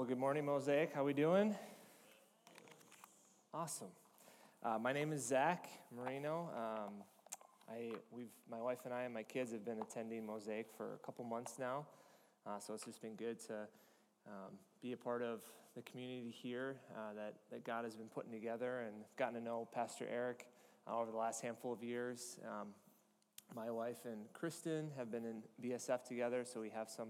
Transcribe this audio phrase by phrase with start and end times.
[0.00, 0.94] Well, good morning, Mosaic.
[0.94, 1.54] How are we doing?
[3.52, 3.88] Awesome.
[4.62, 6.48] Uh, my name is Zach Marino.
[6.56, 6.94] Um,
[7.70, 11.04] I, we've, my wife and I and my kids have been attending Mosaic for a
[11.04, 11.84] couple months now,
[12.46, 13.68] uh, so it's just been good to
[14.26, 15.42] um, be a part of
[15.76, 19.68] the community here uh, that, that God has been putting together and gotten to know
[19.70, 20.46] Pastor Eric
[20.88, 22.38] uh, over the last handful of years.
[22.48, 22.68] Um,
[23.54, 27.08] my wife and Kristen have been in BSF together, so we have some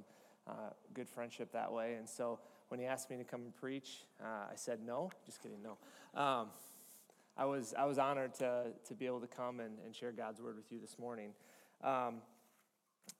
[0.49, 1.95] uh, good friendship that way.
[1.95, 2.41] And so
[2.71, 5.11] when he asked me to come and preach, uh, I said no.
[5.27, 5.77] Just kidding, no.
[6.21, 6.47] Um,
[7.37, 10.41] I was I was honored to to be able to come and, and share God's
[10.41, 11.33] word with you this morning.
[11.83, 12.23] Um,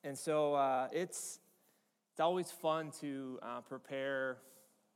[0.05, 1.41] and so uh, it's
[2.13, 4.39] it's always fun to uh, prepare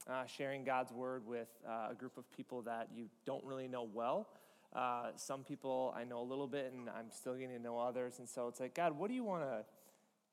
[0.09, 3.89] uh, sharing God's word with uh, a group of people that you don't really know
[3.93, 4.29] well.
[4.73, 8.21] Uh, some people I know a little bit, and I'm still getting to know others.
[8.21, 9.65] And so it's like, God, what do you want to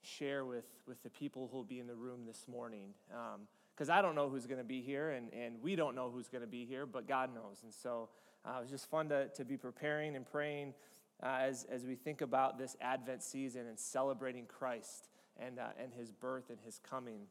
[0.04, 2.90] share with with the people who will be in the room this morning?
[3.12, 3.48] Um,
[3.82, 6.28] because I don't know who's going to be here, and, and we don't know who's
[6.28, 7.64] going to be here, but God knows.
[7.64, 8.10] And so
[8.46, 10.76] uh, it was just fun to, to be preparing and praying
[11.24, 15.92] uh, as, as we think about this Advent season and celebrating Christ and, uh, and
[15.92, 17.22] his birth and his coming.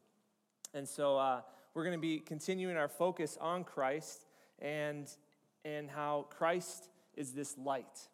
[0.73, 1.39] And so uh,
[1.73, 4.25] we're going to be continuing our focus on Christ
[4.59, 5.07] and,
[5.63, 8.09] and how Christ is this light.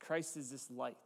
[0.00, 0.96] Christ is this light.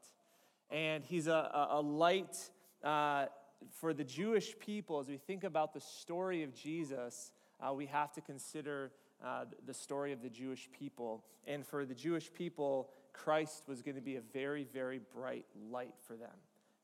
[0.71, 2.35] And he's a, a, a light
[2.83, 3.27] uh,
[3.71, 8.13] for the Jewish people, as we think about the story of Jesus, uh, we have
[8.13, 8.93] to consider
[9.25, 11.25] uh, the story of the Jewish people.
[11.47, 15.95] And for the Jewish people, Christ was going to be a very, very bright light
[16.07, 16.35] for them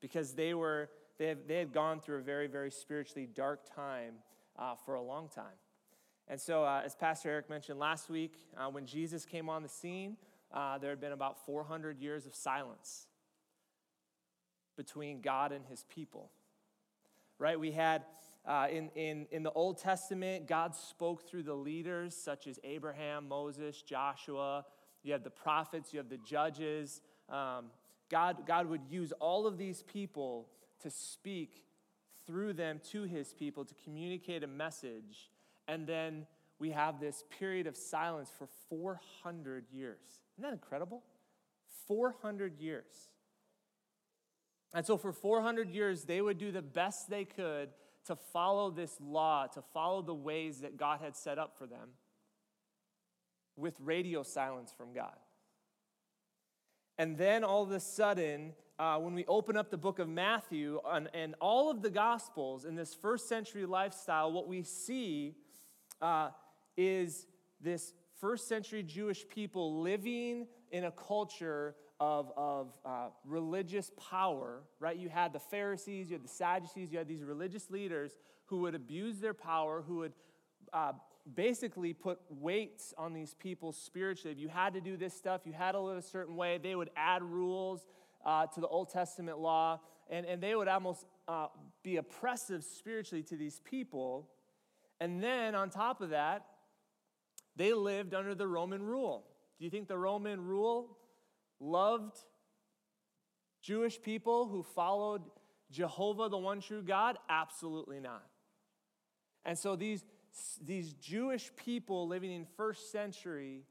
[0.01, 4.15] because they were they, have, they had gone through a very, very spiritually dark time
[4.59, 5.45] uh, for a long time.
[6.29, 9.69] And so, uh, as Pastor Eric mentioned last week, uh, when Jesus came on the
[9.69, 10.17] scene,
[10.51, 13.07] uh, there had been about 400 years of silence
[14.79, 16.31] between God and his people
[17.41, 17.59] right?
[17.59, 18.05] We had
[18.47, 23.29] uh, in, in, in the Old Testament, God spoke through the leaders such as Abraham,
[23.29, 24.65] Moses, Joshua.
[25.03, 27.01] You have the prophets, you have the judges.
[27.29, 27.67] Um,
[28.11, 30.49] God, God would use all of these people
[30.83, 31.65] to speak
[32.27, 35.31] through them to his people to communicate a message.
[35.67, 36.27] And then
[36.59, 39.99] we have this period of silence for 400 years.
[40.37, 41.03] Isn't that incredible?
[41.87, 43.11] 400 years.
[44.73, 47.71] And so, for 400 years, they would do the best they could
[48.07, 51.91] to follow this law, to follow the ways that God had set up for them
[53.57, 55.17] with radio silence from God.
[56.99, 60.81] And then all of a sudden, uh, when we open up the book of Matthew
[60.87, 65.35] and, and, all of the Gospels in this first century lifestyle, what we see
[66.01, 66.31] uh,
[66.77, 67.27] is
[67.61, 74.97] this first century Jewish people living in a culture of, of uh, religious power, right?
[74.97, 78.17] You had the Pharisees, you had the Sadducees, you had these religious leaders
[78.47, 80.15] who would abuse their power, who would
[80.73, 80.93] uh,
[81.35, 84.33] basically put weights on these people spiritually.
[84.33, 86.75] If you had to do this stuff, you had to live a certain way, they
[86.75, 87.85] would add rules
[88.25, 91.49] uh, to the Old Testament law, and, and they would almost uh,
[91.83, 94.29] be oppressive spiritually to these people.
[95.01, 96.47] And then on top of that,
[97.57, 99.27] they lived under the Roman rule.
[99.59, 100.97] Do you think the Roman rule
[101.61, 102.17] loved
[103.63, 105.23] Jewish people who followed
[105.71, 107.19] Jehovah, the one true God?
[107.29, 108.25] Absolutely not.
[109.45, 110.05] And so these,
[110.61, 113.65] these Jewish people living in first century,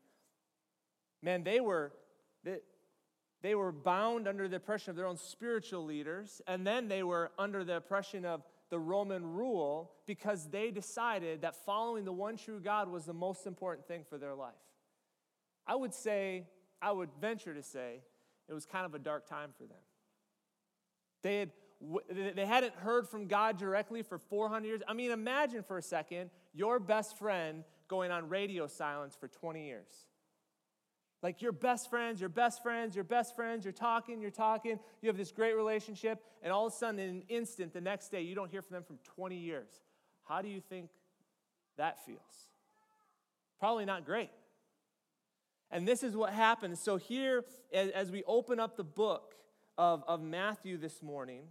[1.22, 1.92] man, they were,
[2.44, 2.58] they,
[3.42, 7.32] they were bound under the oppression of their own spiritual leaders, and then they were
[7.38, 12.60] under the oppression of the Roman rule because they decided that following the one true
[12.60, 14.54] God was the most important thing for their life.
[15.66, 16.46] I would say
[16.82, 18.02] I would venture to say
[18.48, 19.78] it was kind of a dark time for them.
[21.22, 21.52] They, had,
[22.36, 24.82] they hadn't heard from God directly for 400 years.
[24.88, 29.66] I mean, imagine for a second your best friend going on radio silence for 20
[29.66, 29.92] years.
[31.22, 35.10] Like your best friends, your best friends, your best friends, you're talking, you're talking, you
[35.10, 38.22] have this great relationship, and all of a sudden, in an instant, the next day,
[38.22, 39.68] you don't hear from them for 20 years.
[40.30, 40.90] How do you think
[41.78, 42.20] that feels?
[43.60, 44.30] Probably not great.
[45.72, 46.80] And this is what happens.
[46.80, 49.36] So, here, as we open up the book
[49.78, 51.44] of, of Matthew this morning,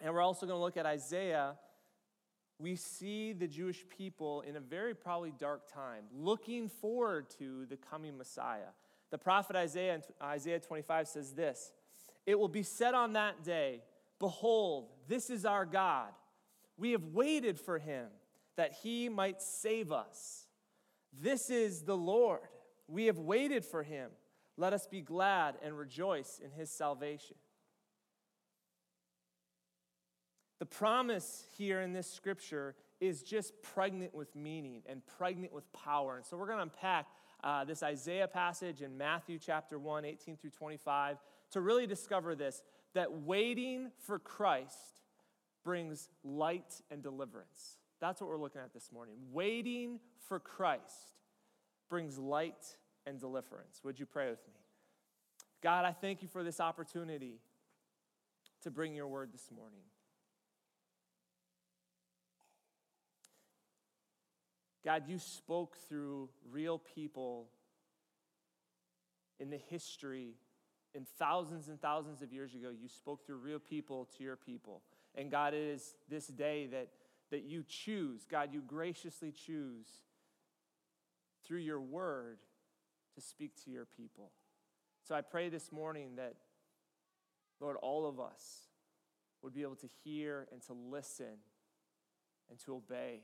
[0.00, 1.56] and we're also going to look at Isaiah,
[2.58, 7.76] we see the Jewish people in a very probably dark time, looking forward to the
[7.76, 8.70] coming Messiah.
[9.10, 11.72] The prophet Isaiah, Isaiah 25 says this
[12.24, 13.82] It will be said on that day,
[14.20, 16.10] Behold, this is our God.
[16.76, 18.06] We have waited for him
[18.56, 20.46] that he might save us.
[21.12, 22.40] This is the Lord.
[22.92, 24.10] We have waited for him.
[24.58, 27.36] Let us be glad and rejoice in his salvation.
[30.58, 36.18] The promise here in this scripture is just pregnant with meaning and pregnant with power.
[36.18, 37.06] And so we're going to unpack
[37.42, 41.16] uh, this Isaiah passage in Matthew chapter 1, 18 through 25,
[41.52, 42.62] to really discover this
[42.92, 45.00] that waiting for Christ
[45.64, 47.78] brings light and deliverance.
[48.02, 49.14] That's what we're looking at this morning.
[49.32, 49.98] Waiting
[50.28, 51.14] for Christ
[51.88, 53.80] brings light and deliverance.
[53.84, 54.60] Would you pray with me?
[55.62, 57.40] God, I thank you for this opportunity
[58.62, 59.82] to bring your word this morning.
[64.84, 67.46] God, you spoke through real people
[69.38, 70.34] in the history,
[70.94, 72.70] in thousands and thousands of years ago.
[72.70, 74.82] You spoke through real people to your people.
[75.14, 76.88] And God, it is this day that,
[77.30, 79.86] that you choose, God, you graciously choose
[81.44, 82.38] through your word
[83.14, 84.30] to speak to your people.
[85.02, 86.34] So I pray this morning that,
[87.60, 88.68] Lord, all of us
[89.42, 91.38] would be able to hear and to listen
[92.48, 93.22] and to obey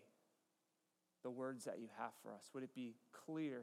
[1.23, 2.49] the words that you have for us?
[2.55, 3.62] Would it be clear?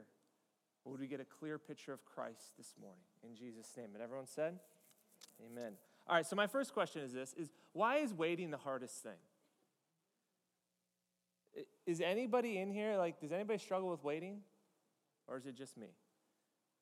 [0.84, 3.00] Or would we get a clear picture of Christ this morning?
[3.24, 3.88] In Jesus' name.
[3.94, 4.58] And everyone said,
[5.44, 5.72] Amen.
[6.08, 9.18] All right, so my first question is this is why is waiting the hardest thing?
[11.86, 14.40] Is anybody in here, like, does anybody struggle with waiting?
[15.26, 15.88] Or is it just me?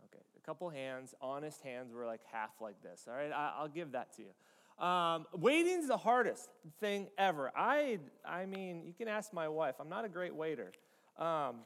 [0.05, 3.06] Okay, a couple hands, honest hands were like half like this.
[3.08, 4.85] All right, I'll give that to you.
[4.85, 6.49] Um, waiting's the hardest
[6.81, 7.52] thing ever.
[7.55, 9.76] I, I mean, you can ask my wife.
[9.79, 10.73] I'm not a great waiter.
[11.17, 11.61] Um,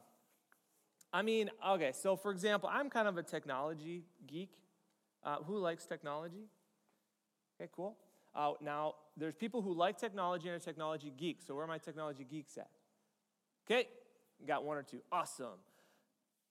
[1.11, 4.51] I mean, okay, so for example, I'm kind of a technology geek.
[5.23, 6.45] Uh, who likes technology?
[7.59, 7.97] Okay, cool.
[8.35, 11.47] Uh, now, there's people who like technology and are technology geeks.
[11.47, 12.69] So, where are my technology geeks at?
[13.65, 13.87] Okay,
[14.47, 15.01] got one or two.
[15.11, 15.57] Awesome.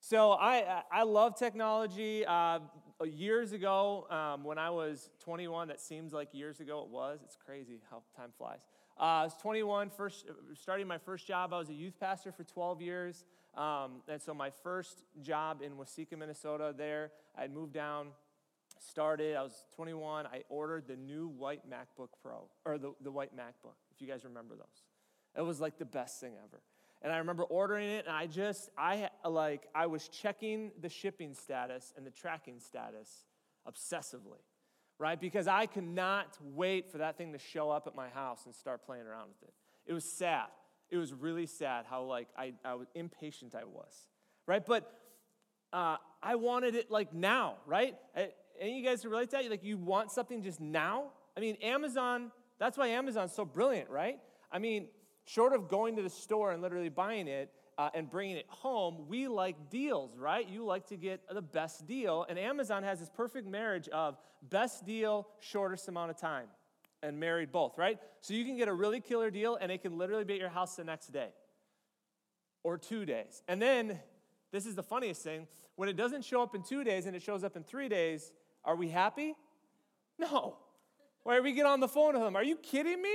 [0.01, 2.25] So I, I love technology.
[2.25, 2.61] Uh,
[3.05, 7.21] years ago, um, when I was 21, that seems like years ago it was.
[7.25, 8.61] It's crazy how time flies.
[8.99, 10.25] Uh, I was 21, first,
[10.55, 11.53] starting my first job.
[11.53, 13.25] I was a youth pastor for 12 years.
[13.55, 18.09] Um, and so my first job in Waseca, Minnesota, there, I had moved down,
[18.81, 19.37] started.
[19.37, 20.27] I was 21.
[20.27, 24.25] I ordered the new white MacBook Pro, or the, the white MacBook, if you guys
[24.25, 24.85] remember those.
[25.37, 26.61] It was like the best thing ever.
[27.03, 31.35] And I remember ordering it, and I just, I like, I was checking the shipping
[31.35, 33.25] status and the tracking status
[33.69, 34.43] obsessively,
[34.99, 35.21] right?
[35.21, 38.55] Because I could not wait for that thing to show up at my house and
[38.55, 39.55] start playing around with it.
[39.87, 40.47] It was sad.
[40.91, 44.09] It was really sad how like I, I was impatient I was,
[44.47, 44.65] right?
[44.65, 44.93] But
[45.73, 47.95] uh, I wanted it like now, right?
[48.59, 49.51] Any you guys relate to that?
[49.51, 51.13] Like you want something just now?
[51.37, 52.33] I mean, Amazon.
[52.59, 54.19] That's why Amazon's so brilliant, right?
[54.51, 54.89] I mean,
[55.29, 59.07] short of going to the store and literally buying it uh, and bringing it home,
[59.09, 60.49] we like deals, right?
[60.49, 62.25] You like to get the best deal.
[62.29, 64.17] And Amazon has this perfect marriage of
[64.51, 66.47] best deal, shortest amount of time,
[67.03, 67.99] and married both, right?
[68.21, 70.49] So you can get a really killer deal and it can literally be at your
[70.49, 71.29] house the next day
[72.65, 73.43] or two days.
[73.47, 74.01] And then,
[74.51, 75.47] this is the funniest thing
[75.77, 78.33] when it doesn't show up in two days and it shows up in three days,
[78.65, 79.35] are we happy?
[80.19, 80.57] No.
[81.23, 82.35] Why are we get on the phone with them?
[82.35, 83.15] Are you kidding me?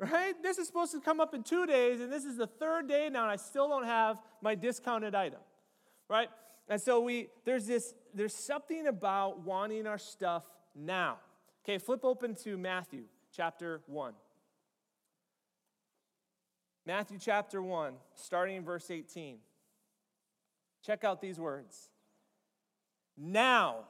[0.00, 0.34] Right?
[0.42, 3.10] This is supposed to come up in two days, and this is the third day
[3.12, 5.40] now, and I still don't have my discounted item,
[6.08, 6.30] right?
[6.68, 10.44] And so we there's this there's something about wanting our stuff
[10.74, 11.18] now.
[11.64, 13.04] Okay, flip open to Matthew
[13.36, 14.14] chapter 1.
[16.86, 19.36] Matthew chapter 1, starting in verse 18.
[20.84, 21.90] Check out these words.
[23.18, 23.84] Now,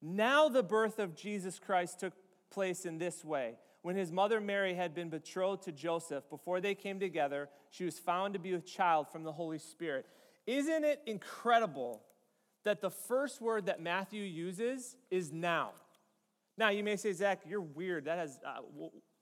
[0.00, 2.12] now the birth of Jesus Christ took
[2.48, 6.74] place in this way when his mother Mary had been betrothed to Joseph, before they
[6.74, 10.06] came together, she was found to be a child from the Holy Spirit.
[10.46, 12.02] Isn't it incredible
[12.64, 15.72] that the first word that Matthew uses is now?
[16.56, 18.04] Now, you may say, Zach, you're weird.
[18.04, 18.60] That has, uh,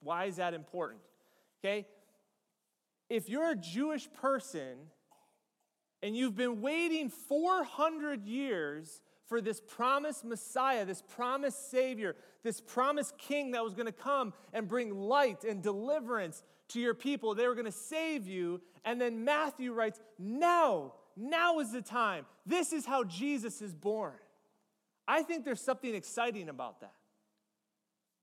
[0.01, 1.01] why is that important?
[1.61, 1.87] Okay?
[3.09, 4.77] If you're a Jewish person
[6.03, 9.01] and you've been waiting 400 years
[9.31, 14.35] for this promised Messiah, this promised Savior, this promised King that was going to come
[14.53, 17.37] and bring light and deliverance to your people.
[17.37, 18.61] They were going to save you.
[18.85, 22.27] And then Matthew writes, Now, now is the time.
[22.45, 24.15] This is how Jesus is born.
[25.07, 26.95] I think there's something exciting about that.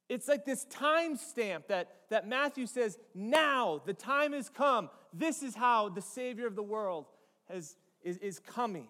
[0.10, 4.90] It's like this time stamp that, that Matthew says, Now, the time has come.
[5.14, 7.06] This is how the Savior of the world
[7.50, 8.90] has, is, is coming.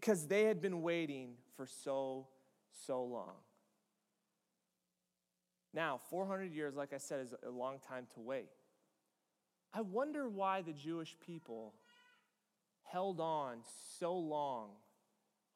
[0.00, 2.26] Because they had been waiting for so,
[2.86, 3.34] so long.
[5.72, 8.48] Now, 400 years, like I said, is a long time to wait.
[9.72, 11.74] I wonder why the Jewish people
[12.82, 13.58] held on
[13.98, 14.70] so long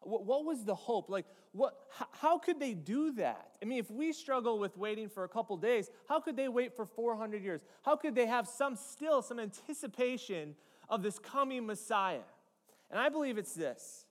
[0.01, 1.11] What, was the hope?
[1.11, 1.77] Like, what,
[2.13, 3.51] how could they do that?
[3.61, 6.77] I mean, if we struggle with waiting for a couple days, how could they wait
[6.77, 7.63] for 400 years?
[7.83, 10.55] How could they have some still, some anticipation
[10.89, 12.29] of this coming Messiah?
[12.91, 14.05] And I believe it's this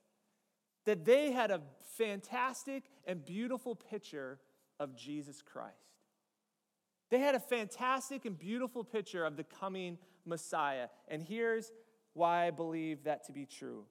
[0.88, 1.60] that they had a
[1.98, 4.38] fantastic and beautiful picture
[4.80, 5.74] of Jesus Christ.
[7.10, 10.88] They had a fantastic and beautiful picture of the coming Messiah.
[11.06, 11.72] And here's
[12.14, 13.84] why I believe that to be true.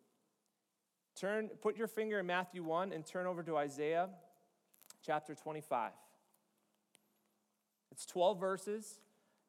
[1.16, 4.10] Turn, put your finger in Matthew 1 and turn over to Isaiah
[5.06, 5.92] chapter 25.
[7.92, 9.02] It's 12 verses,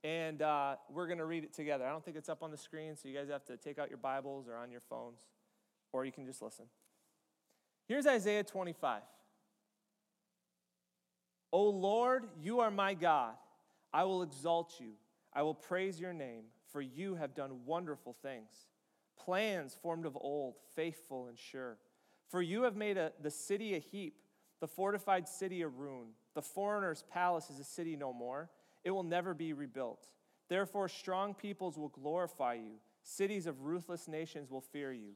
[0.04, 1.86] and uh, we're going to read it together.
[1.86, 3.88] I don't think it's up on the screen, so you guys have to take out
[3.88, 5.20] your Bibles or on your phones,
[5.94, 6.66] or you can just listen.
[7.88, 9.02] Here's Isaiah 25.
[11.50, 13.34] O Lord, you are my God.
[13.92, 14.92] I will exalt you.
[15.32, 18.68] I will praise your name, for you have done wonderful things
[19.18, 21.76] plans formed of old, faithful and sure.
[22.28, 24.14] For you have made a, the city a heap,
[24.60, 26.08] the fortified city a ruin.
[26.34, 28.48] The foreigner's palace is a city no more.
[28.84, 30.06] It will never be rebuilt.
[30.48, 35.12] Therefore, strong peoples will glorify you, cities of ruthless nations will fear you.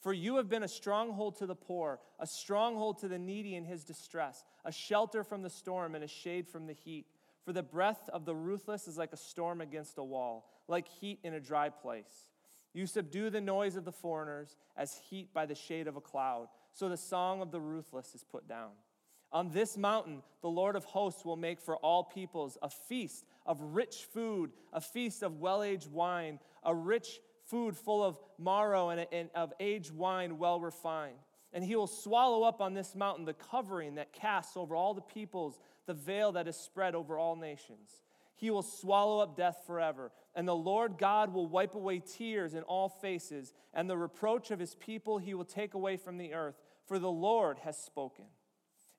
[0.00, 3.64] For you have been a stronghold to the poor, a stronghold to the needy in
[3.64, 7.06] his distress, a shelter from the storm and a shade from the heat.
[7.44, 11.18] For the breath of the ruthless is like a storm against a wall, like heat
[11.22, 12.28] in a dry place.
[12.72, 16.48] You subdue the noise of the foreigners as heat by the shade of a cloud.
[16.72, 18.70] So the song of the ruthless is put down.
[19.32, 23.60] On this mountain, the Lord of hosts will make for all peoples a feast of
[23.60, 29.06] rich food, a feast of well aged wine, a rich food full of marrow and,
[29.12, 31.18] and of aged wine well refined.
[31.52, 35.00] And he will swallow up on this mountain the covering that casts over all the
[35.00, 38.02] peoples, the veil that is spread over all nations.
[38.36, 40.12] He will swallow up death forever.
[40.34, 44.60] And the Lord God will wipe away tears in all faces, and the reproach of
[44.60, 46.54] his people he will take away from the earth,
[46.86, 48.26] for the Lord has spoken.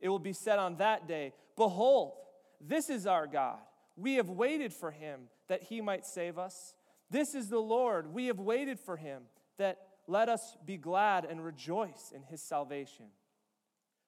[0.02, 2.14] It will be said on that day Behold,
[2.60, 3.60] this is our God.
[3.96, 6.76] We have waited for him that he might save us.
[7.12, 8.12] This is the Lord.
[8.14, 9.24] We have waited for him
[9.58, 9.78] that
[10.08, 13.06] let us be glad and rejoice in his salvation.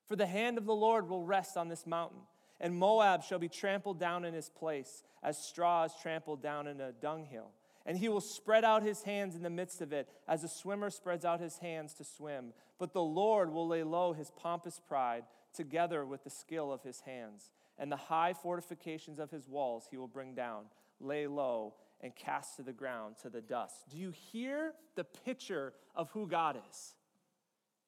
[0.08, 2.22] For the hand of the Lord will rest on this mountain
[2.64, 6.80] and Moab shall be trampled down in his place, as straw is trampled down in
[6.80, 7.52] a dunghill.
[7.86, 10.90] And he will spread out his hands in the midst of it, as a swimmer
[10.90, 12.54] spreads out his hands to swim.
[12.80, 17.02] But the Lord will lay low his pompous pride, together with the skill of his
[17.02, 17.52] hands.
[17.78, 20.64] And the high fortifications of his walls he will bring down,
[21.02, 23.90] lay low, and cast to the ground, to the dust.
[23.90, 26.94] Do you hear the picture of who God is?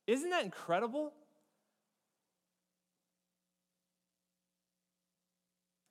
[0.08, 1.14] Isn't that incredible?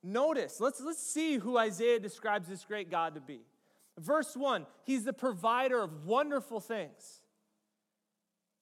[0.03, 3.41] Notice, let's, let's see who Isaiah describes this great God to be.
[3.97, 7.21] Verse 1, he's the provider of wonderful things.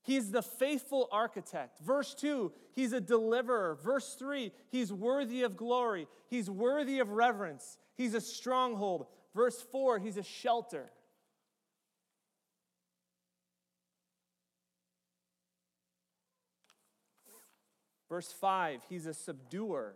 [0.04, 1.80] He's the faithful architect.
[1.80, 3.78] Verse 2, he's a deliverer.
[3.82, 6.08] Verse 3, he's worthy of glory.
[6.30, 7.78] He's worthy of reverence.
[7.96, 9.08] He's a stronghold.
[9.36, 10.92] Verse 4, he's a shelter.
[18.10, 19.96] Verse 5, he's a subduer.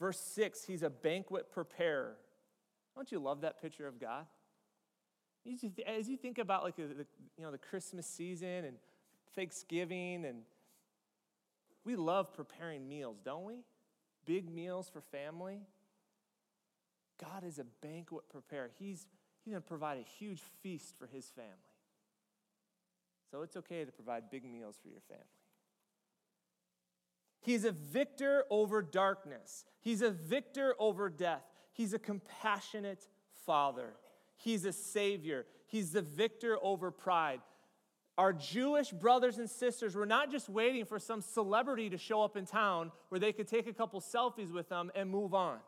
[0.00, 2.16] Verse 6, he's a banquet preparer.
[2.96, 4.26] Don't you love that picture of God?
[5.86, 8.76] As you think about like the, you know, the Christmas season and
[9.36, 10.38] Thanksgiving, and
[11.84, 13.62] we love preparing meals, don't we?
[14.26, 15.60] Big meals for family.
[17.32, 18.70] God is a banquet preparer.
[18.78, 19.06] He's,
[19.44, 21.50] he's going to provide a huge feast for his family.
[23.30, 25.24] So it's okay to provide big meals for your family.
[27.40, 29.64] He's a victor over darkness.
[29.80, 31.42] He's a victor over death.
[31.72, 33.06] He's a compassionate
[33.44, 33.94] father.
[34.36, 35.46] He's a savior.
[35.66, 37.40] He's the victor over pride.
[38.16, 42.36] Our Jewish brothers and sisters were not just waiting for some celebrity to show up
[42.36, 45.58] in town where they could take a couple selfies with them and move on.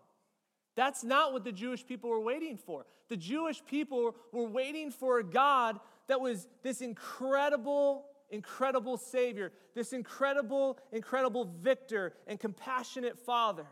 [0.76, 2.86] That's not what the Jewish people were waiting for.
[3.08, 9.92] The Jewish people were waiting for a God that was this incredible incredible Savior, this
[9.92, 13.66] incredible, incredible victor and compassionate Father.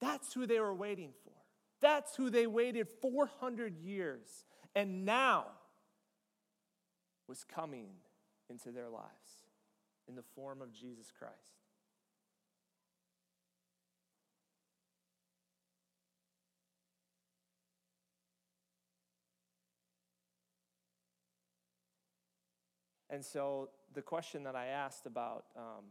[0.00, 1.32] That's who they were waiting for.
[1.80, 4.44] That's who they waited 400 years
[4.74, 5.46] and now
[7.28, 7.88] was coming
[8.48, 9.46] into their lives
[10.08, 11.34] in the form of Jesus Christ.
[23.10, 25.84] And so the question that I asked about, um,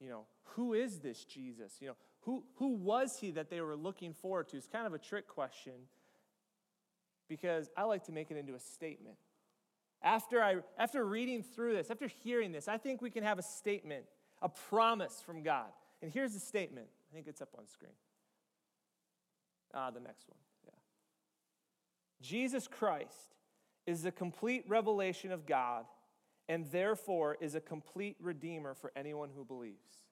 [0.00, 1.76] you know, who is this Jesus?
[1.80, 4.56] You know, who, who was he that they were looking forward to?
[4.56, 5.74] It's kind of a trick question
[7.28, 9.16] because I like to make it into a statement.
[10.02, 13.42] After, I, after reading through this, after hearing this, I think we can have a
[13.42, 14.04] statement,
[14.42, 15.66] a promise from God.
[16.02, 16.86] And here's the statement.
[17.10, 17.92] I think it's up on screen.
[19.72, 20.38] Ah, the next one.
[20.64, 20.72] Yeah.
[22.20, 23.34] Jesus Christ
[23.86, 25.86] is the complete revelation of God
[26.48, 30.04] and therefore is a complete redeemer for anyone who believes.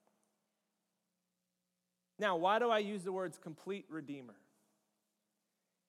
[2.19, 4.37] Now, why do I use the words complete redeemer?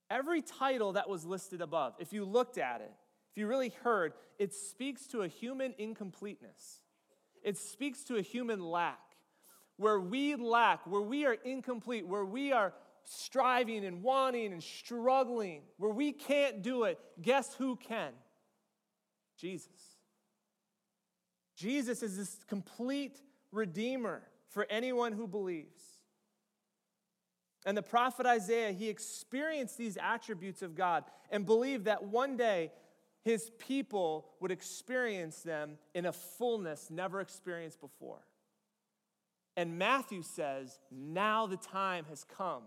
[0.09, 2.91] Every title that was listed above, if you looked at it,
[3.31, 6.81] if you really heard, it speaks to a human incompleteness.
[7.43, 8.99] It speaks to a human lack.
[9.77, 12.73] Where we lack, where we are incomplete, where we are
[13.03, 18.13] striving and wanting and struggling, where we can't do it, guess who can?
[19.37, 19.94] Jesus.
[21.55, 23.21] Jesus is this complete
[23.51, 25.81] redeemer for anyone who believes.
[27.65, 32.71] And the prophet Isaiah, he experienced these attributes of God and believed that one day
[33.23, 38.19] his people would experience them in a fullness never experienced before.
[39.57, 42.63] And Matthew says, now the time has come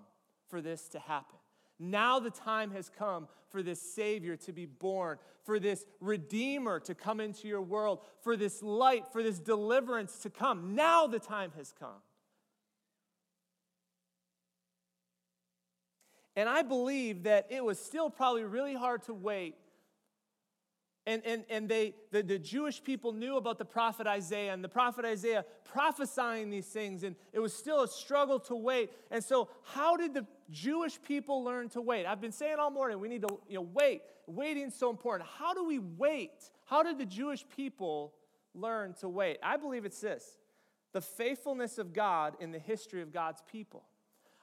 [0.49, 1.39] for this to happen.
[1.79, 6.95] Now the time has come for this Savior to be born, for this Redeemer to
[6.95, 10.75] come into your world, for this light, for this deliverance to come.
[10.75, 12.03] Now the time has come.
[16.37, 19.57] And I believe that it was still probably really hard to wait
[21.09, 24.69] and, and, and they, the, the Jewish people knew about the prophet Isaiah and the
[24.69, 28.93] prophet Isaiah prophesying these things, and it was still a struggle to wait.
[29.11, 32.05] And so, how did the Jewish people learn to wait?
[32.05, 34.03] I've been saying all morning, we need to you know, wait.
[34.27, 35.31] Waiting is so important.
[35.39, 36.51] How do we wait?
[36.67, 38.13] How did the Jewish people
[38.55, 39.39] learn to wait?
[39.43, 40.37] I believe it's this
[40.93, 43.85] the faithfulness of God in the history of God's people.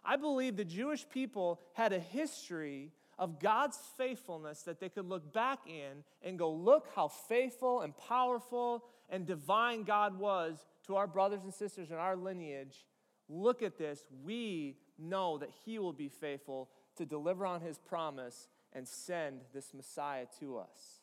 [0.03, 5.33] I believe the Jewish people had a history of God's faithfulness that they could look
[5.33, 11.07] back in and go, look how faithful and powerful and divine God was to our
[11.07, 12.85] brothers and sisters in our lineage.
[13.29, 14.03] Look at this.
[14.23, 19.73] We know that He will be faithful to deliver on His promise and send this
[19.73, 20.99] Messiah to us.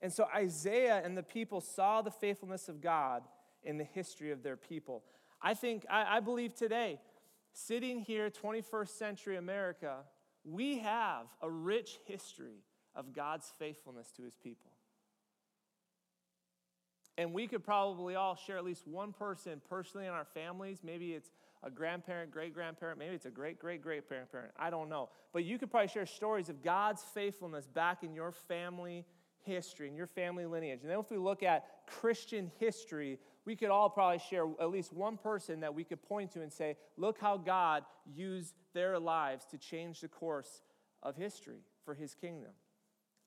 [0.00, 3.22] And so Isaiah and the people saw the faithfulness of God
[3.62, 5.04] in the history of their people.
[5.40, 6.98] I think, I, I believe today,
[7.52, 9.98] sitting here, 21st century America,
[10.44, 14.70] we have a rich history of God's faithfulness to his people.
[17.18, 20.80] And we could probably all share at least one person personally in our families.
[20.82, 21.30] Maybe it's
[21.62, 24.52] a grandparent, great grandparent, maybe it's a great great great grandparent.
[24.58, 25.10] I don't know.
[25.32, 29.04] But you could probably share stories of God's faithfulness back in your family
[29.42, 30.80] history, in your family lineage.
[30.82, 34.92] And then if we look at Christian history, we could all probably share at least
[34.92, 39.44] one person that we could point to and say, look how God used their lives
[39.46, 40.62] to change the course
[41.02, 42.52] of history for his kingdom.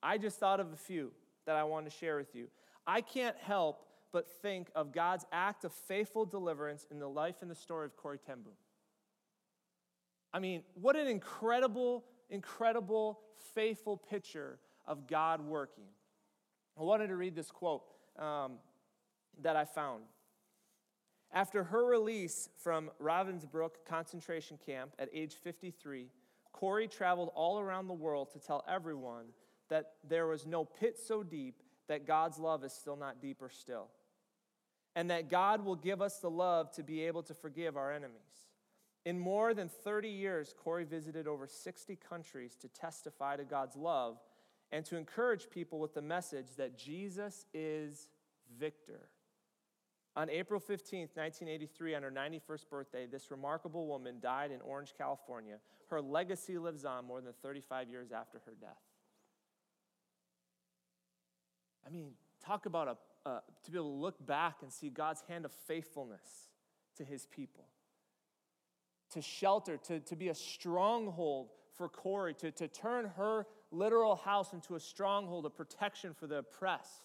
[0.02, 1.12] I just thought of a few
[1.46, 2.48] that I want to share with you.
[2.88, 7.52] I can't help but think of God's act of faithful deliverance in the life and
[7.52, 8.54] the story of Corrie Boom.
[10.34, 13.20] I mean, what an incredible, incredible,
[13.54, 15.86] faithful picture of God working.
[16.80, 17.84] I wanted to read this quote.
[18.18, 18.54] Um,
[19.42, 20.04] that I found.
[21.32, 26.08] After her release from Ravensbrück concentration camp at age 53,
[26.54, 29.26] Corrie traveled all around the world to tell everyone
[29.70, 33.90] that there was no pit so deep that God's love is still not deeper still,
[34.96, 38.48] and that God will give us the love to be able to forgive our enemies.
[39.06, 44.18] In more than 30 years, Corrie visited over 60 countries to testify to God's love
[44.72, 48.08] and to encourage people with the message that Jesus is
[48.58, 49.10] victor.
[50.18, 55.58] On April 15, 1983, on her 91st birthday, this remarkable woman died in Orange, California.
[55.88, 58.78] Her legacy lives on more than 35 years after her death.
[61.86, 62.12] I mean,
[62.44, 65.52] talk about a, uh, to be able to look back and see God's hand of
[65.52, 66.50] faithfulness
[66.96, 67.66] to his people,
[69.12, 74.54] to shelter, to, to be a stronghold for Corrie, to, to turn her literal house
[74.54, 77.04] into a stronghold of protection for the oppressed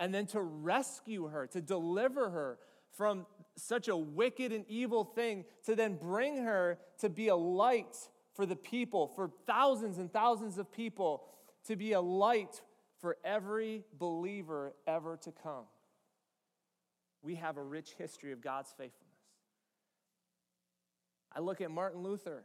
[0.00, 2.58] and then to rescue her, to deliver her
[2.96, 7.96] from such a wicked and evil thing, to then bring her to be a light
[8.34, 11.24] for the people, for thousands and thousands of people,
[11.66, 12.62] to be a light
[13.00, 15.64] for every believer ever to come.
[17.22, 19.06] We have a rich history of God's faithfulness.
[21.32, 22.44] I look at Martin Luther.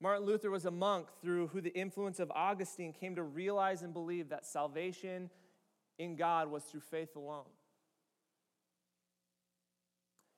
[0.00, 3.92] Martin Luther was a monk through who the influence of Augustine came to realize and
[3.92, 5.30] believe that salvation
[6.00, 7.44] in God was through faith alone.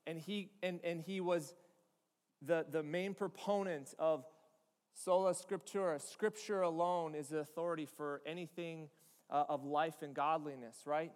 [0.08, 1.54] And he, and, and he was
[2.44, 4.24] the, the main proponent of
[4.92, 8.88] Sola Scriptura, Scripture alone is the authority for anything
[9.30, 11.12] uh, of life and godliness, right?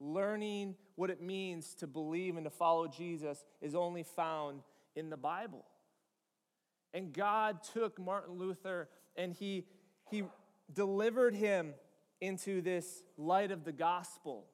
[0.00, 4.62] Learning what it means to believe and to follow Jesus is only found
[4.96, 5.64] in the Bible.
[6.92, 9.64] And God took Martin Luther and he,
[10.10, 10.24] he
[10.72, 11.74] delivered him
[12.24, 14.46] into this light of the gospel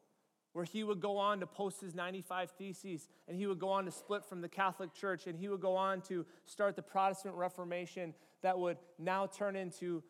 [0.53, 3.85] where he would go on to post his 95 Theses, and he would go on
[3.85, 7.35] to split from the Catholic Church, and he would go on to start the Protestant
[7.37, 10.03] Reformation that would now turn into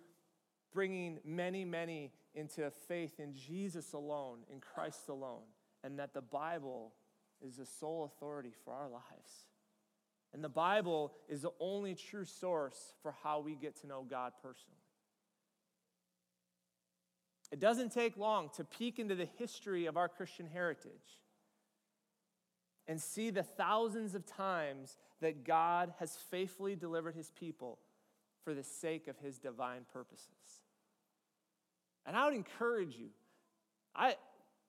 [0.73, 5.43] bringing many, many into faith in Jesus alone, in Christ alone,
[5.85, 6.95] and that the Bible
[7.45, 9.45] is the sole authority for our lives.
[10.33, 14.33] And the Bible is the only true source for how we get to know God
[14.41, 14.80] personally.
[17.51, 21.21] It doesn't take long to peek into the history of our Christian heritage
[22.87, 27.79] and see the thousands of times that God has faithfully delivered his people
[28.45, 30.29] for the sake of his divine purposes.
[32.07, 33.09] And I would encourage you.
[33.95, 34.17] I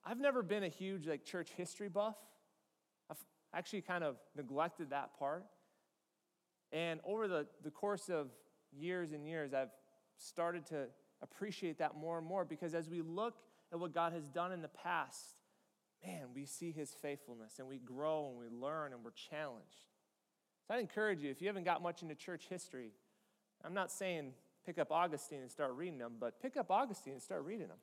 [0.04, 2.16] I've never been a huge like church history buff.
[3.10, 5.44] I've actually kind of neglected that part.
[6.72, 8.28] And over the, the course of
[8.72, 9.70] years and years, I've
[10.16, 10.86] started to
[11.22, 13.34] appreciate that more and more because as we look
[13.72, 15.36] at what God has done in the past,
[16.04, 19.86] man, we see his faithfulness and we grow and we learn and we're challenged.
[20.66, 22.90] So I'd encourage you, if you haven't got much into church history,
[23.64, 24.32] I'm not saying
[24.66, 27.78] pick up Augustine and start reading them, but pick up Augustine and start reading them.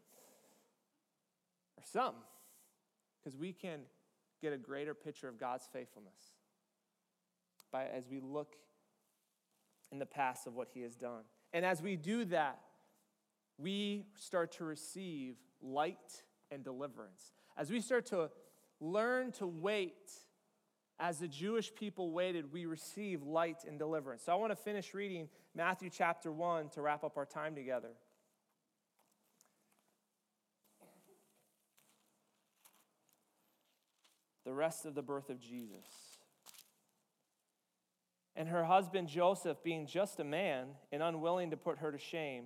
[1.78, 2.22] Or something.
[3.20, 3.82] Because we can
[4.42, 6.14] get a greater picture of God's faithfulness
[7.72, 8.56] by as we look
[9.92, 11.24] in the past of what he has done.
[11.52, 12.60] And as we do that,
[13.60, 17.34] we start to receive light and deliverance.
[17.58, 18.30] As we start to
[18.80, 20.12] learn to wait
[21.00, 24.24] as the Jewish people waited, we receive light and deliverance.
[24.24, 27.92] So I want to finish reading Matthew chapter 1 to wrap up our time together.
[34.46, 36.18] The rest of the birth of Jesus.
[38.36, 42.46] And her husband Joseph, being just a man and unwilling to put her to shame,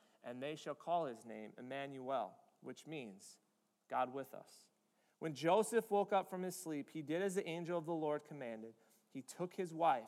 [0.23, 3.37] and they shall call his name Emmanuel, which means
[3.89, 4.49] God with us.
[5.19, 8.21] When Joseph woke up from his sleep, he did as the angel of the Lord
[8.27, 8.73] commanded.
[9.13, 10.03] He took his wife,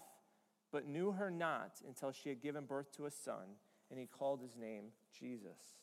[0.71, 3.57] but knew her not until she had given birth to a son,
[3.91, 4.85] and he called his name
[5.17, 5.77] Jesus.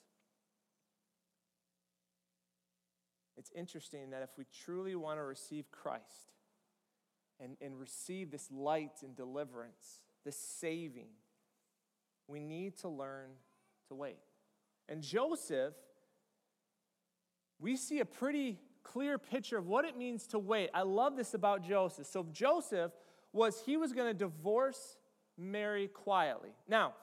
[3.36, 6.34] It's interesting that if we truly want to receive Christ
[7.38, 11.08] and, and receive this light and deliverance, this saving,
[12.26, 13.30] we need to learn
[13.90, 14.16] to wait.
[14.88, 15.74] And Joseph,
[17.60, 20.70] we see a pretty clear picture of what it means to wait.
[20.72, 22.06] I love this about Joseph.
[22.06, 22.92] So, Joseph
[23.32, 24.96] was, he was going to divorce
[25.36, 26.50] Mary quietly.
[26.68, 26.94] Now,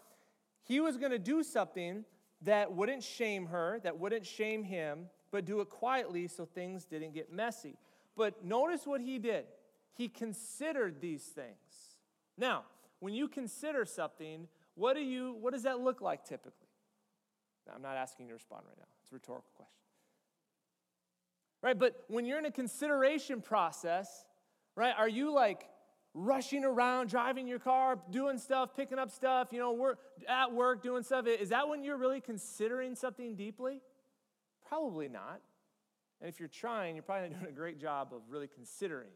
[0.64, 2.04] he was going to do something
[2.42, 7.14] that wouldn't shame her, that wouldn't shame him, but do it quietly so things didn't
[7.14, 7.76] get messy.
[8.16, 9.46] But notice what he did.
[9.94, 11.98] He considered these things.
[12.38, 12.64] Now,
[13.00, 16.67] when you consider something, what do you what does that look like typically?
[17.74, 18.86] I'm not asking you to respond right now.
[19.02, 19.74] It's a rhetorical question.
[21.64, 24.26] Right, but when you're in a consideration process,
[24.76, 25.68] right, are you like
[26.14, 30.84] rushing around, driving your car, doing stuff, picking up stuff, you know, work, at work,
[30.84, 31.26] doing stuff?
[31.28, 33.82] Is that when you're really considering something deeply?
[34.68, 35.42] Probably not.
[36.22, 39.10] And if you're trying, you're probably not doing a great job of really considering.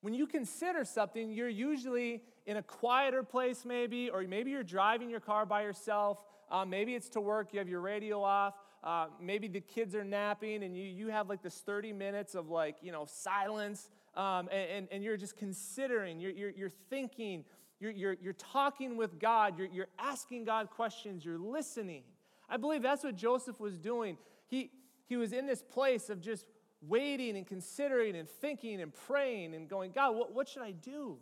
[0.00, 5.10] When you consider something, you're usually in a quieter place, maybe, or maybe you're driving
[5.10, 6.18] your car by yourself.
[6.50, 8.54] Uh, maybe it's to work, you have your radio off.
[8.82, 12.48] Uh, maybe the kids are napping and you, you have like this 30 minutes of
[12.48, 13.90] like, you know, silence.
[14.14, 17.44] Um, and, and, and, you're just considering, you're, you're, you're thinking,
[17.80, 22.02] you're, you're, you're talking with God, you're, you're asking God questions, you're listening.
[22.48, 24.16] I believe that's what Joseph was doing.
[24.46, 24.70] He,
[25.06, 26.46] he was in this place of just
[26.80, 31.18] waiting and considering and thinking and praying and going, God, what, what should I do?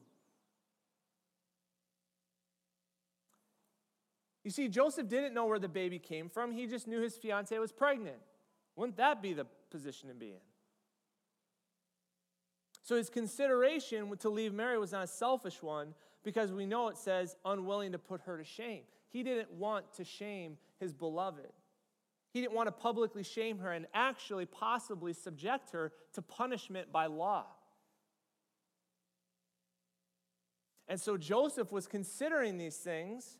[4.44, 7.58] You see, Joseph didn't know where the baby came from, he just knew his fiancee
[7.58, 8.18] was pregnant.
[8.76, 10.40] Wouldn't that be the position to be in?
[12.82, 16.96] So his consideration to leave Mary was not a selfish one, because we know it
[16.96, 18.82] says unwilling to put her to shame.
[19.08, 21.52] He didn't want to shame his beloved.
[22.36, 27.06] He didn't want to publicly shame her and actually possibly subject her to punishment by
[27.06, 27.46] law.
[30.86, 33.38] And so Joseph was considering these things,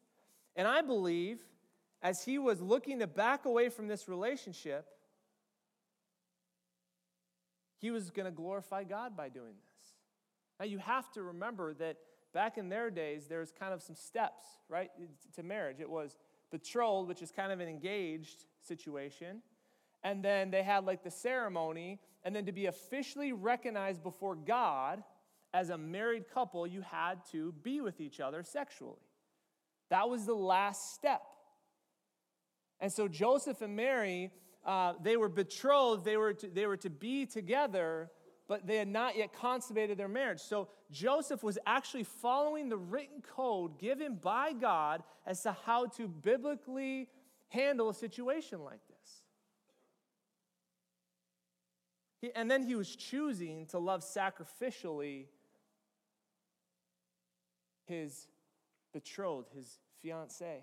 [0.57, 1.41] and I believe
[2.01, 4.87] as he was looking to back away from this relationship,
[7.77, 9.93] he was going to glorify God by doing this.
[10.59, 11.99] Now, you have to remember that
[12.33, 14.89] back in their days, there was kind of some steps, right,
[15.35, 15.81] to marriage.
[15.81, 16.17] It was
[16.51, 19.43] betrothed, which is kind of an engaged situation.
[20.03, 22.01] And then they had like the ceremony.
[22.25, 25.03] And then to be officially recognized before God
[25.55, 29.01] as a married couple, you had to be with each other sexually.
[29.91, 31.23] That was the last step.
[32.81, 34.33] And so Joseph and Mary
[34.67, 38.11] uh, they were betrothed, they were, to, they were to be together,
[38.49, 40.41] but they had not yet consummated their marriage.
[40.41, 46.07] So Joseph was actually following the written code given by God as to how to
[46.07, 47.09] biblically
[47.49, 49.23] handle a situation like this.
[52.21, 55.27] He, and then he was choosing to love sacrificially
[57.85, 58.29] his
[58.93, 60.63] betrothed, his fiancee.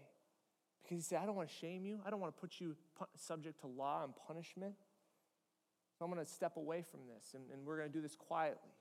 [0.82, 2.00] Because he said, I don't want to shame you.
[2.06, 2.76] I don't want to put you
[3.16, 4.74] subject to law and punishment.
[6.04, 8.72] I'm going to step away from this, and, and we're going to do this quietly.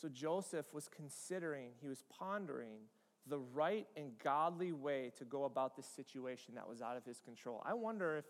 [0.00, 2.80] So Joseph was considering, he was pondering
[3.26, 7.20] the right and godly way to go about this situation that was out of his
[7.20, 7.62] control.
[7.64, 8.24] I wonder if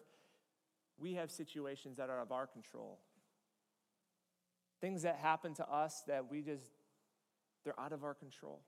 [0.99, 2.99] we have situations that are out of our control.
[4.81, 6.65] Things that happen to us that we just,
[7.65, 8.61] they're out of our control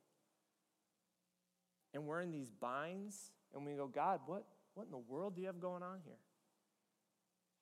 [1.94, 5.40] and we're in these binds and we go, God, what, what in the world do
[5.40, 6.18] you have going on here?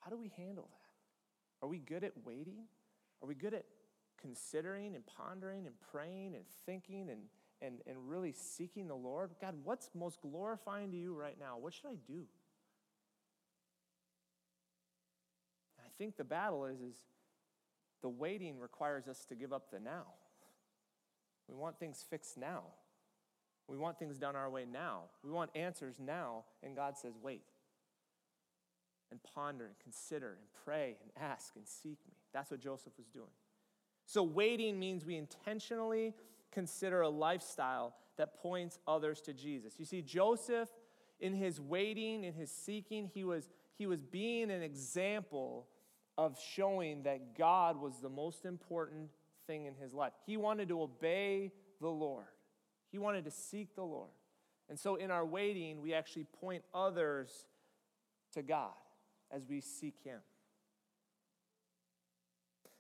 [0.03, 1.65] How do we handle that?
[1.65, 2.65] Are we good at waiting?
[3.23, 3.65] Are we good at
[4.21, 7.21] considering and pondering and praying and thinking and,
[7.61, 9.31] and, and really seeking the Lord?
[9.41, 11.57] God, what's most glorifying to you right now?
[11.59, 12.25] What should I do?
[15.79, 16.97] I think the battle is, is
[18.03, 20.07] the waiting requires us to give up the now.
[21.49, 22.63] We want things fixed now.
[23.69, 25.03] We want things done our way now.
[25.23, 26.45] We want answers now.
[26.63, 27.43] And God says, wait.
[29.13, 32.15] And ponder and consider and pray and ask and seek me.
[32.33, 33.29] That's what Joseph was doing.
[34.07, 36.15] So, waiting means we intentionally
[36.51, 39.75] consider a lifestyle that points others to Jesus.
[39.79, 40.71] You see, Joseph,
[41.21, 45.67] in his waiting, in his seeking, he was, he was being an example
[46.17, 49.11] of showing that God was the most important
[49.47, 50.13] thing in his life.
[50.25, 52.25] He wanted to obey the Lord.
[52.91, 54.11] He wanted to seek the Lord.
[54.71, 57.47] And so in our waiting, we actually point others
[58.33, 58.73] to God
[59.33, 60.21] as we seek Him.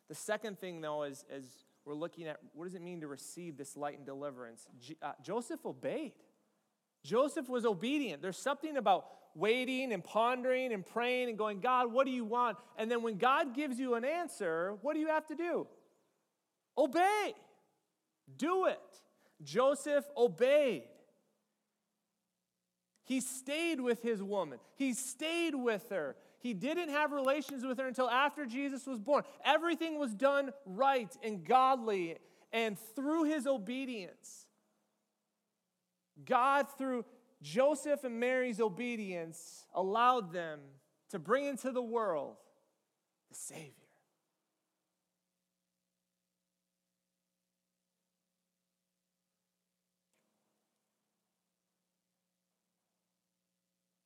[0.08, 1.44] The second thing, though, is as
[1.84, 4.66] we're looking at what does it mean to receive this light and deliverance?
[5.00, 6.12] uh, Joseph obeyed.
[7.04, 8.22] Joseph was obedient.
[8.22, 12.58] There's something about waiting and pondering and praying and going, God, what do you want?
[12.76, 15.66] And then when God gives you an answer, what do you have to do?
[16.76, 17.34] Obey.
[18.36, 18.78] Do it.
[19.42, 20.84] Joseph obeyed.
[23.04, 24.58] He stayed with his woman.
[24.76, 26.16] He stayed with her.
[26.42, 29.22] He didn't have relations with her until after Jesus was born.
[29.44, 32.18] Everything was done right and godly.
[32.52, 34.46] And through his obedience,
[36.24, 37.04] God, through
[37.40, 40.60] Joseph and Mary's obedience, allowed them
[41.10, 42.36] to bring into the world
[43.30, 43.72] the Savior.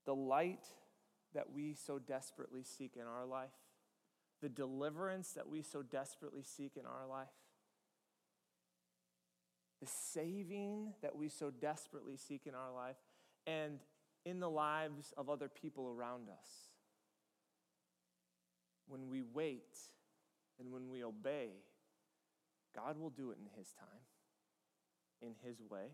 [0.06, 0.64] the light
[1.36, 3.52] that we so desperately seek in our life,
[4.40, 7.28] the deliverance that we so desperately seek in our life,
[9.82, 12.96] the saving that we so desperately seek in our life,
[13.46, 13.80] and
[14.24, 16.48] in the lives of other people around us.
[18.88, 19.76] When we wait
[20.58, 21.50] and when we obey,
[22.74, 24.00] God will do it in His time,
[25.20, 25.88] in His way.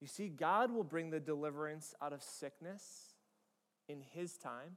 [0.00, 3.14] You see, God will bring the deliverance out of sickness
[3.88, 4.76] in His time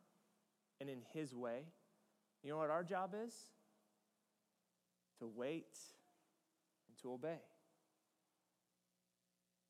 [0.80, 1.64] and in His way.
[2.44, 3.34] You know what our job is?
[5.20, 5.78] To wait
[6.88, 7.42] and to obey.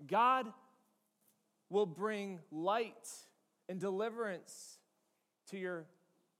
[0.06, 0.48] God
[1.70, 3.10] will bring light
[3.68, 4.78] and deliverance
[5.50, 5.86] to your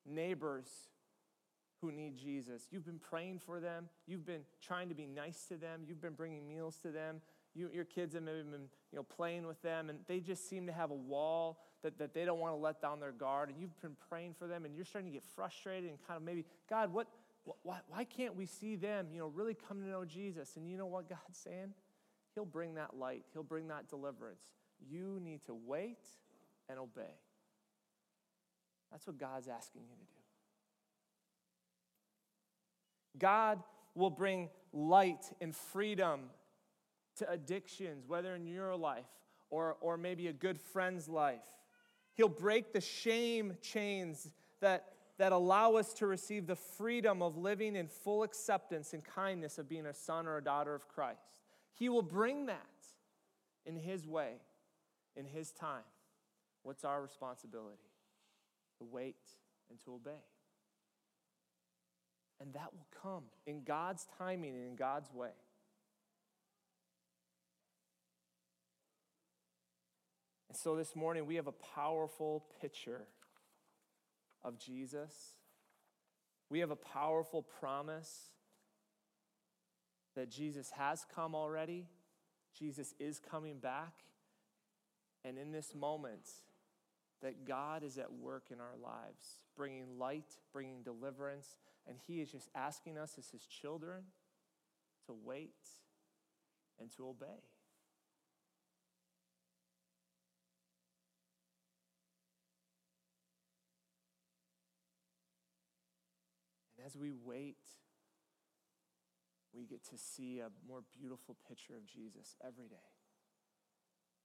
[0.06, 0.68] neighbors
[1.82, 2.68] who need Jesus.
[2.72, 6.14] You've been praying for them, you've been trying to be nice to them, you've been
[6.14, 7.22] bringing meals to them,
[7.56, 10.66] you, your kids have maybe been you know, playing with them, and they just seem
[10.68, 13.60] to have a wall that, that they don't want to let down their guard, and
[13.60, 16.46] you've been praying for them, and you're starting to get frustrated and kind of maybe,
[16.70, 17.08] God, what,
[17.64, 20.56] Why, why can't we see them, you know, really come to know Jesus?
[20.56, 21.74] And you know what God's saying?
[22.36, 24.42] He'll bring that light, He'll bring that deliverance.
[24.90, 26.06] You need to wait
[26.70, 27.16] and obey.
[28.92, 30.06] That's what God's asking you to do.
[33.20, 33.62] God
[33.96, 36.22] will bring light and freedom
[37.20, 39.06] to addictions, whether in your life
[39.50, 41.46] or, or maybe a good friend's life.
[42.14, 44.30] He'll break the shame chains
[44.62, 49.58] that, that allow us to receive the freedom of living in full acceptance and kindness
[49.58, 51.40] of being a son or a daughter of Christ.
[51.74, 52.66] He will bring that
[53.66, 54.34] in His way,
[55.16, 55.84] in His time.
[56.64, 57.78] What's our responsibility?
[58.80, 59.16] To wait
[59.70, 60.24] and to obey.
[62.42, 65.32] And that will come in God's timing and in God's way.
[70.50, 73.04] And so this morning we have a powerful picture
[74.44, 75.14] of Jesus.
[76.50, 78.32] We have a powerful promise
[80.16, 81.88] that Jesus has come already,
[82.58, 83.94] Jesus is coming back.
[85.24, 86.28] And in this moment,
[87.22, 91.58] that God is at work in our lives, bringing light, bringing deliverance,
[91.88, 94.04] and He is just asking us as His children
[95.06, 95.56] to wait
[96.80, 97.44] and to obey.
[106.90, 107.58] As we wait,
[109.54, 112.76] we get to see a more beautiful picture of Jesus every day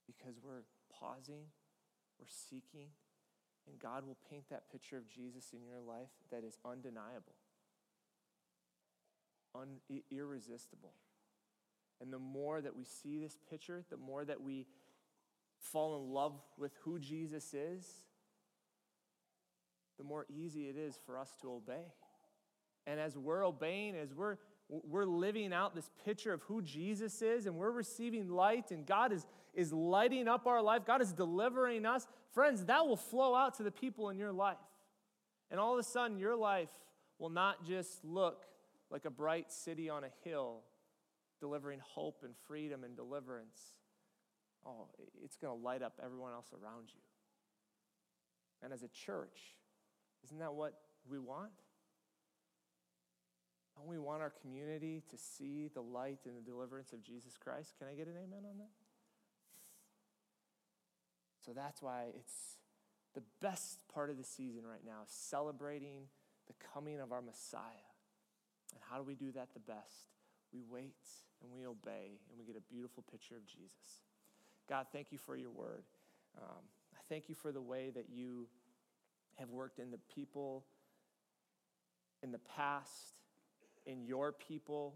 [0.07, 1.45] because we're pausing,
[2.19, 2.87] we're seeking,
[3.67, 7.35] and God will paint that picture of Jesus in your life that is undeniable,
[9.53, 10.93] un- irresistible.
[12.01, 14.65] And the more that we see this picture, the more that we
[15.59, 17.85] fall in love with who Jesus is,
[19.97, 21.93] the more easy it is for us to obey.
[22.87, 27.45] And as we're obeying, as we're we're living out this picture of who Jesus is,
[27.45, 30.85] and we're receiving light, and God is, is lighting up our life.
[30.85, 32.07] God is delivering us.
[32.33, 34.57] Friends, that will flow out to the people in your life.
[35.51, 36.69] And all of a sudden, your life
[37.19, 38.45] will not just look
[38.89, 40.61] like a bright city on a hill,
[41.39, 43.73] delivering hope and freedom and deliverance.
[44.65, 44.87] Oh,
[45.23, 47.01] it's going to light up everyone else around you.
[48.63, 49.37] And as a church,
[50.23, 50.73] isn't that what
[51.07, 51.51] we want?
[53.75, 57.73] Don't we want our community to see the light and the deliverance of Jesus Christ?
[57.77, 58.71] Can I get an amen on that?
[61.45, 62.57] So that's why it's
[63.13, 66.03] the best part of the season right now, celebrating
[66.47, 67.61] the coming of our Messiah.
[68.73, 70.15] And how do we do that the best?
[70.53, 70.95] We wait
[71.43, 74.01] and we obey, and we get a beautiful picture of Jesus.
[74.67, 75.83] God, thank you for your word.
[76.37, 78.47] Um, I thank you for the way that you
[79.35, 80.65] have worked in the people
[82.23, 83.13] in the past
[83.85, 84.95] in your people.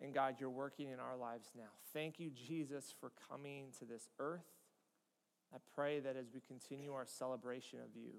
[0.00, 1.70] And God, you're working in our lives now.
[1.92, 4.46] Thank you, Jesus, for coming to this earth.
[5.52, 8.12] I pray that as we continue our celebration of you,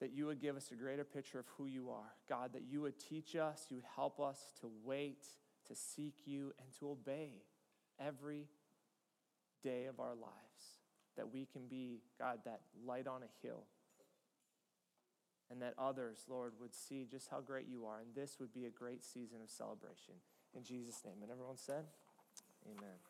[0.00, 2.14] that you would give us a greater picture of who you are.
[2.28, 5.26] God, that you would teach us, you would help us to wait,
[5.68, 7.42] to seek you, and to obey
[7.98, 8.48] every
[9.62, 10.80] day of our lives.
[11.16, 13.64] That we can be, God, that light on a hill
[15.50, 17.98] and that others, Lord, would see just how great you are.
[17.98, 20.14] And this would be a great season of celebration.
[20.54, 21.22] In Jesus' name.
[21.22, 21.84] And everyone said,
[22.66, 23.09] Amen.